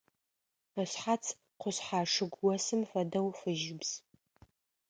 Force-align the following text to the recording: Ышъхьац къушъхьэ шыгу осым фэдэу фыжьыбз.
Ышъхьац 0.81 1.25
къушъхьэ 1.59 2.01
шыгу 2.13 2.47
осым 2.53 2.81
фэдэу 2.89 3.27
фыжьыбз. 3.39 3.91